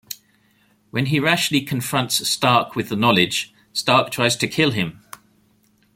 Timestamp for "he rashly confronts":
1.05-2.27